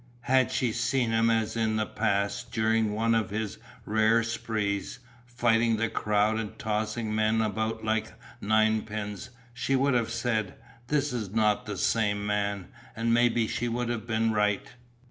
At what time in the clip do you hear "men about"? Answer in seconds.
7.13-7.85